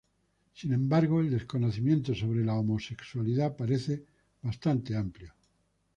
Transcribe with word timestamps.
Sin 0.55 0.73
embargo 0.73 1.19
el 1.21 1.29
desconocimiento 1.29 2.15
sobre 2.15 2.43
la 2.43 2.55
homosexualidad 2.55 3.55
parece 3.55 4.03
bastante 4.41 4.95
amplio. 4.97 5.31